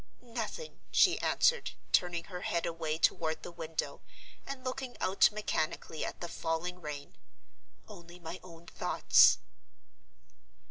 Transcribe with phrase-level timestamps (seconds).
[0.33, 4.01] "Nothing," she answered, turning her head away toward the window,
[4.47, 7.15] and looking out mechanically at the falling rain.
[7.87, 9.37] "Only my own thoughts."